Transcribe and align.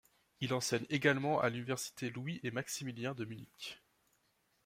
Il 0.39 0.55
enseigne 0.55 0.87
également 0.89 1.39
à 1.39 1.49
l'université 1.49 2.09
Louis-et-Maximilien 2.09 3.13
de 3.13 3.23
Munich. 3.23 3.83